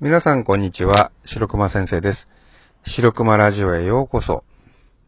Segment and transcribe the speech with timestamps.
[0.00, 2.28] 皆さんこんにちは、白熊先生です。
[2.86, 4.44] 白熊ラジオへようこそ。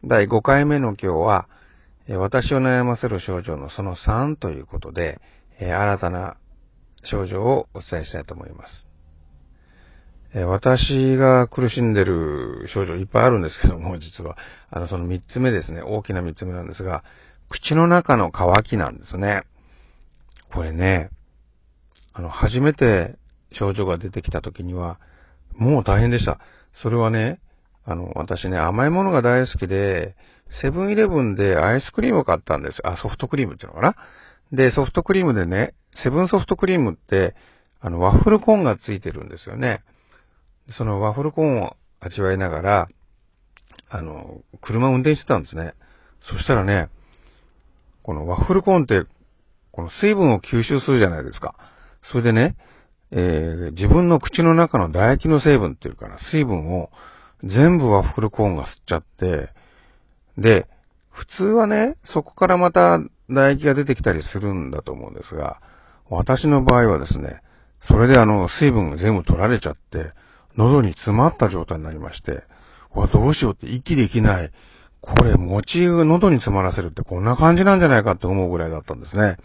[0.03, 1.47] 第5回目の今日は、
[2.09, 5.21] 私を悩ませる症状のその3ということで、
[5.61, 6.35] 新たな
[7.05, 10.45] 症状をお伝えしたいと思います。
[10.45, 14.35] 私が苦しんでる症状いっぱいあるんですけども、実は。
[14.71, 15.81] あの、その3つ目ですね。
[15.81, 17.05] 大きな3つ目なんですが、
[17.47, 19.43] 口の中の渇きなんですね。
[20.53, 21.11] これね、
[22.11, 23.15] あの、初めて
[23.51, 24.99] 症状が出てきた時には、
[25.55, 26.39] もう大変でした。
[26.81, 27.39] それはね、
[27.85, 30.15] あの、私ね、甘いものが大好きで、
[30.61, 32.77] セブンイレブンでアイスクリームを買ったんです。
[32.83, 33.95] あ、ソフトクリームっていうのかな？
[34.51, 35.73] で、ソフトクリームでね、
[36.03, 37.35] セブンソフトクリームって、
[37.79, 39.81] あの、ワッフルコーンがついてるんですよね。
[40.77, 42.87] そのワッフルコーンを味わいながら、
[43.89, 45.73] あの、車を運転してたんですね。
[46.29, 46.89] そしたらね、
[48.03, 49.03] このワッフルコーンって、
[49.71, 51.55] この水分を吸収するじゃないですか。
[52.11, 52.57] それでね、
[53.11, 56.89] えー、自分の口の中の唾液の成分っていうかな、水分を
[57.43, 59.49] 全部ワッフルコーンが吸っちゃって、
[60.37, 60.67] で、
[61.09, 65.59] 普通はね、そこからまた唾液が出てきたりするんだと思うんですが、
[66.09, 67.41] 私の場合はですね、
[67.87, 70.13] それであの、水分が全部取られちゃって、
[70.57, 72.43] 喉に詰まった状態になりまして、
[72.93, 74.51] わ、どうしようって息できない。
[75.01, 79.37] これ、餅を喉に詰まらせるってこんな感じなんじゃないかって思うぐらいだったんですね。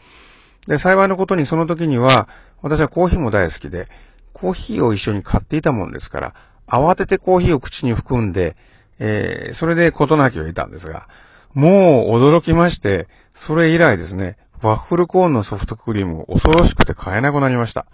[0.67, 2.29] で、幸いのことにその時には、
[2.63, 3.89] 私はコーヒーも大好きで、
[4.33, 6.35] コーヒーを一緒に買っていたもんですから、
[6.69, 8.57] 慌ててコーヒーを口に含んで、
[8.99, 11.07] えー、それで事なきを得たんですが、
[11.55, 13.09] もう驚きまして、
[13.47, 17.87] それ以来ですね、ワッフルコーンのソフトクリームを恐ろしくて買えなくなりました。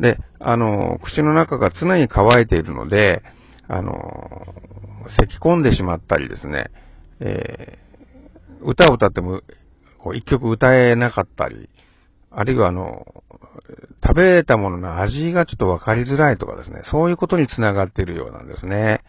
[0.00, 3.22] で、あの、口の中が常に乾いているので、
[3.68, 3.92] あの、
[5.20, 6.70] 咳込んでしまったりですね、
[7.20, 9.42] えー、歌を歌っても、
[9.98, 11.68] こう一曲歌えなかったり、
[12.34, 13.06] あるいはあの、
[14.02, 19.02] 食べたものの味がちょっとわかりづらいとかですね、そういうことにつながっているようなんですね。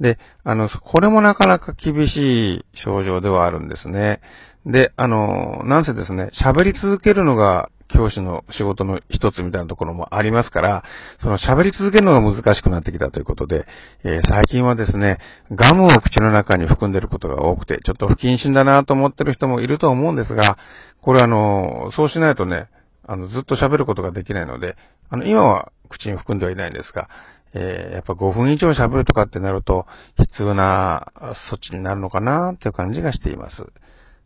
[0.00, 4.20] で、あの、これもなかなか厳しい症状ではあるんですね。
[4.64, 10.84] で、あの、なんせですね、喋り続けるのが教師の仕事の一つみたいなところもありますから、
[11.20, 13.66] その喋り続けるのが難しくなってきたということで、
[14.04, 15.18] えー、最近はですね、
[15.50, 20.58] ガムを口の中に含んでることが多くて、ちょっと不謹慎だなと思ってる人もいると思うんですが、
[21.00, 22.68] これあの、そうしないとね、
[23.06, 24.76] あの、ずっと喋ることができないので、
[25.08, 27.08] あの、今は口に含んではいないんですが、
[27.54, 29.86] えー、やっぱ5分以上喋るとかってなると、
[30.18, 31.12] 必要な
[31.50, 33.66] 措置になるのかなという感じがしています。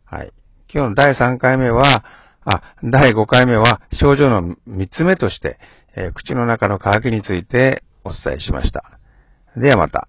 [0.05, 0.33] はい。
[0.73, 2.03] 今日の第3回目は、
[2.45, 5.59] あ、第5回目は症状の3つ目として、
[5.95, 8.99] えー、口の中の乾きについてお伝えしました。
[9.55, 10.07] ではまた。